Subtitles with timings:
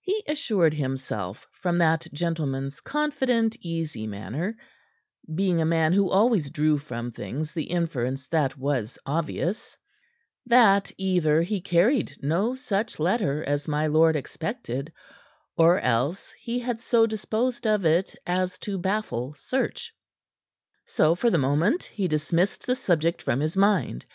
[0.00, 4.56] He assured himself from that gentleman's confident, easy manner
[5.34, 9.76] being a man who always drew from things the inference that was obvious
[10.46, 14.90] that either he carried no such letter as my lord expected,
[15.58, 19.92] or else he had so disposed of it as to baffle search.
[20.86, 24.06] So, for the moment, he dismissed the subject from his mind.